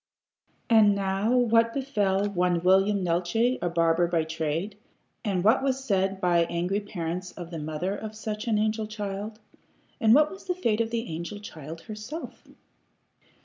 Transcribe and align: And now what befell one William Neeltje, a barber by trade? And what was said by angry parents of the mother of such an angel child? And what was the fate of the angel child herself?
And 0.67 0.95
now 0.95 1.31
what 1.37 1.73
befell 1.75 2.25
one 2.27 2.63
William 2.63 3.03
Neeltje, 3.05 3.59
a 3.61 3.69
barber 3.69 4.07
by 4.07 4.23
trade? 4.23 4.75
And 5.23 5.43
what 5.43 5.61
was 5.61 5.83
said 5.83 6.19
by 6.19 6.45
angry 6.45 6.79
parents 6.79 7.33
of 7.33 7.51
the 7.51 7.59
mother 7.59 7.95
of 7.95 8.15
such 8.15 8.47
an 8.47 8.57
angel 8.57 8.87
child? 8.87 9.37
And 9.99 10.15
what 10.15 10.31
was 10.31 10.45
the 10.45 10.55
fate 10.55 10.81
of 10.81 10.89
the 10.89 11.07
angel 11.07 11.39
child 11.39 11.81
herself? 11.81 12.47